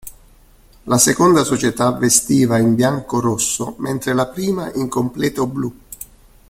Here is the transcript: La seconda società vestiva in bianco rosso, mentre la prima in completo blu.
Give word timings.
La 0.85 0.97
seconda 0.97 1.43
società 1.43 1.91
vestiva 1.91 2.57
in 2.57 2.73
bianco 2.73 3.19
rosso, 3.19 3.75
mentre 3.77 4.15
la 4.15 4.25
prima 4.25 4.73
in 4.73 4.87
completo 4.89 5.45
blu. 5.45 5.71